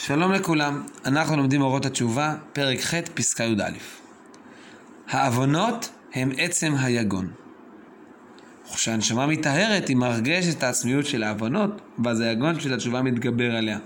[0.00, 3.70] שלום לכולם, אנחנו לומדים אורות התשובה, פרק ח', פסקה י"א.
[5.08, 7.30] העוונות הם עצם היגון.
[8.72, 13.78] וכשהנשמה מטהרת, היא מרגשת את העצמיות של העוונות, ואז היגון של התשובה מתגבר עליה.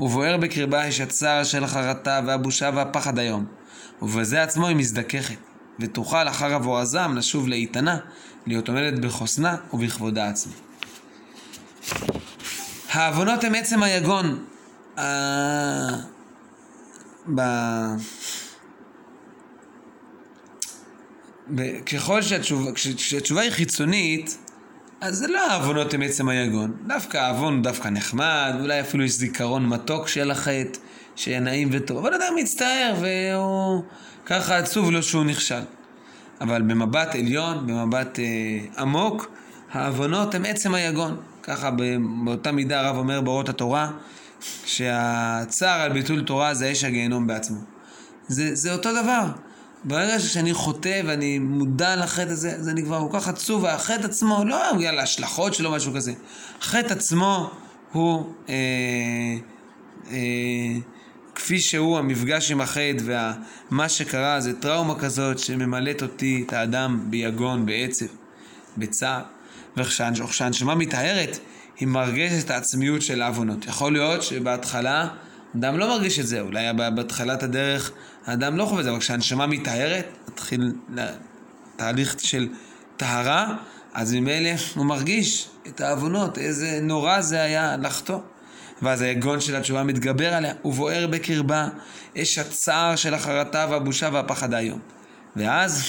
[0.00, 3.44] ובוער בקרבה יש הצער של החרטה והבושה והפחד היום,
[4.02, 5.38] ובזה עצמו היא מזדככת,
[5.80, 7.98] ותוכל אחר עבור הזעם לשוב לאיתנה,
[8.46, 10.54] להיות עומדת בחוסנה ובכבודה עצמי.
[12.90, 14.44] העוונות הם עצם היגון,
[17.34, 17.40] ב...
[21.92, 24.38] ככל שהתשובה, כשהתשובה היא חיצונית,
[25.00, 26.76] אז זה לא העוונות הם עצם היגון.
[26.86, 30.78] דווקא העוון דווקא נחמד, אולי אפילו יש זיכרון מתוק של החטא,
[31.16, 31.98] שיהיה נעים וטוב.
[31.98, 33.82] אבל אדם מצטער והוא
[34.26, 35.62] ככה עצוב לו שהוא נכשל.
[36.40, 38.24] אבל במבט עליון, במבט אה,
[38.82, 39.30] עמוק,
[39.72, 41.16] העוונות הם עצם היגון.
[41.42, 41.70] ככה
[42.24, 43.90] באותה מידה הרב אומר באורות התורה,
[44.64, 47.58] שהצער על ביטול תורה זה אש הגיהנום בעצמו.
[48.28, 49.26] זה, זה אותו דבר.
[49.84, 54.44] ברגע שאני חוטא ואני מודע לחטא הזה, אז אני כבר כל כך עצוב, והחטא עצמו,
[54.44, 56.12] לא בגלל ההשלכות שלו, משהו כזה.
[56.60, 57.50] החטא עצמו
[57.92, 58.54] הוא, אה,
[60.10, 60.16] אה,
[61.34, 62.96] כפי שהוא, המפגש עם החטא
[63.70, 68.06] ומה שקרה, זה טראומה כזאת שממלאת אותי, את האדם, ביגון, בעצב,
[68.78, 69.22] בצער.
[69.76, 71.38] וכשהנשמה מטהרת,
[71.78, 73.66] היא מרגשת את העצמיות של העוונות.
[73.66, 75.08] יכול להיות שבהתחלה
[75.56, 77.92] אדם לא מרגיש את זה, אולי בהתחלת הדרך
[78.26, 80.72] האדם לא חווה את זה, אבל כשהנשמה מטהרת, מתחיל
[81.76, 82.48] תהליך של
[82.96, 83.56] טהרה,
[83.94, 88.18] אז ממילא הוא מרגיש את העוונות, איזה נורא זה היה לחטוא.
[88.82, 91.68] ואז היגון של התשובה מתגבר עליה, ובוער בקרבה
[92.18, 94.78] אש הצער של החרטה והבושה והפחד האיום.
[95.36, 95.82] ואז,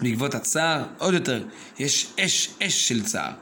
[0.00, 1.44] בעקבות הצער, עוד יותר,
[1.78, 3.32] יש אש, אש של צער.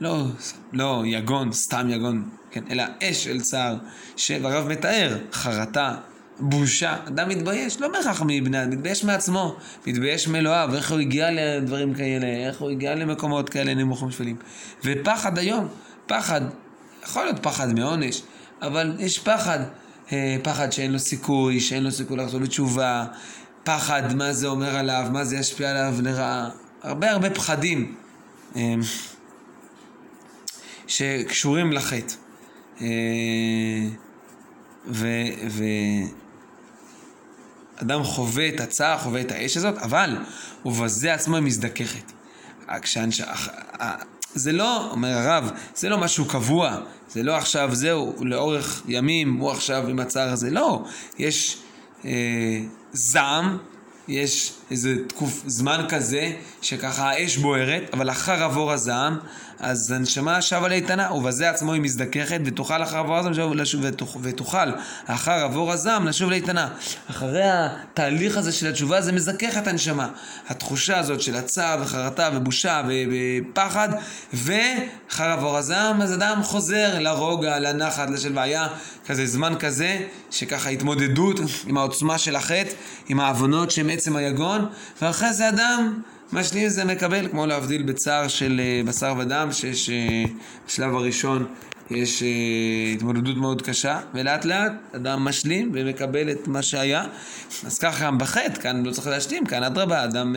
[0.00, 0.24] לא,
[0.72, 3.76] לא יגון, סתם יגון, כן, אלא אש של צער,
[4.16, 5.94] שהרב מתאר, חרטה,
[6.40, 12.26] בושה, אדם מתבייש, לא בהכרח מבני מתבייש מעצמו, מתבייש מאלוהיו, איך הוא הגיע לדברים כאלה,
[12.26, 14.36] איך הוא הגיע למקומות כאלה נמוכים שפלים.
[14.84, 15.68] ופחד היום,
[16.06, 16.40] פחד,
[17.04, 18.22] יכול להיות פחד מעונש,
[18.62, 19.58] אבל יש פחד,
[20.12, 23.04] אה, פחד שאין לו סיכוי, שאין לו סיכוי לחזור בתשובה,
[23.64, 26.48] פחד, מה זה אומר עליו, מה זה ישפיע עליו לרעה,
[26.82, 27.94] הרבה הרבה פחדים.
[30.86, 32.14] אה, שקשורים לחטא.
[32.80, 32.86] אה,
[37.80, 40.16] ואדם חווה את הצער, חווה את האש הזאת, אבל
[40.64, 42.12] ובזה עצמו היא מזדככת.
[42.82, 43.22] כשאנש...
[44.34, 49.50] זה לא, אומר הרב, זה לא משהו קבוע, זה לא עכשיו זהו, לאורך ימים הוא
[49.50, 50.84] עכשיו עם הצער הזה, לא,
[51.18, 51.58] יש
[52.04, 52.10] אה,
[52.92, 53.58] זעם,
[54.08, 56.32] יש איזה תקוף זמן כזה
[56.62, 59.18] שככה האש בוערת, אבל אחר עבור הזעם
[59.60, 63.84] אז הנשמה שבה לאיתנה, ובזה עצמו היא מזדככת, ותוכל אחר עבור הזעם לשוב,
[64.22, 64.70] ותוכל
[65.06, 66.68] אחר עבור הזעם לשוב לאיתנה.
[67.10, 70.08] אחרי התהליך הזה של התשובה זה מזכך את הנשמה.
[70.48, 73.88] התחושה הזאת של הצער וחרטה ובושה ופחד,
[74.32, 78.42] ואחר עבור הזעם, אז אדם חוזר לרוגע, לנחת, לשלווה.
[78.42, 78.68] היה
[79.06, 79.98] כזה זמן כזה,
[80.30, 82.70] שככה התמודדות עם העוצמה של החטא,
[83.08, 84.68] עם העוונות שהם עצם היגון,
[85.02, 86.00] ואחרי זה אדם
[86.32, 90.24] משלים זה מקבל, כמו להבדיל בצער של אה, בשר ודם, שיש אה,
[90.66, 91.46] בשלב הראשון
[91.90, 92.28] יש אה,
[92.94, 97.04] התמודדות מאוד קשה, ולאט לאט אדם משלים ומקבל את מה שהיה.
[97.66, 100.36] אז ככה בחטא, כאן לא צריך להשלים, כאן אדרבה, אדם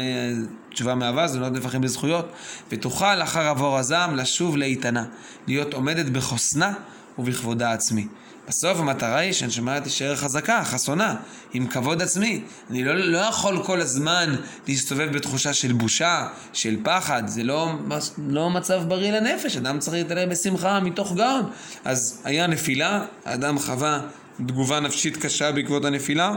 [0.73, 2.31] תשובה מאהבה, זה לא נפחים בזכויות,
[2.71, 5.05] ותוכל אחר עבור הזעם לשוב לאיתנה,
[5.47, 6.73] להיות עומדת בחוסנה
[7.19, 8.07] ובכבודה עצמי.
[8.49, 11.15] בסוף המטרה היא שהנשמה תישאר חזקה, חסונה,
[11.53, 12.41] עם כבוד עצמי.
[12.69, 14.35] אני לא, לא יכול כל הזמן
[14.67, 17.73] להסתובב בתחושה של בושה, של פחד, זה לא,
[18.27, 21.49] לא מצב בריא לנפש, אדם צריך להתעלם בשמחה מתוך גאון.
[21.85, 24.01] אז היה נפילה, האדם חווה
[24.45, 26.31] תגובה נפשית קשה בעקבות הנפילה,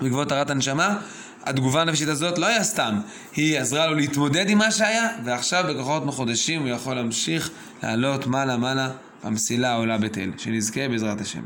[0.00, 0.98] בעקבות הרעת הנשמה.
[1.44, 3.00] התגובה הנפשית הזאת לא היה סתם,
[3.36, 7.50] היא עזרה לו להתמודד עם מה שהיה, ועכשיו בכוחות מחודשים הוא יכול להמשיך
[7.82, 8.90] לעלות מעלה מעלה
[9.22, 11.42] המסילה עולה בתל, שנזכה בעזרת השם.